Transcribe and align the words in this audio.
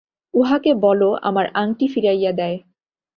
উহাকে 0.33 0.71
বলো, 0.75 1.09
আমার 1.21 1.45
আংটি 1.53 1.85
ফিরাইয়া 1.87 2.31
দেয়। 2.31 2.57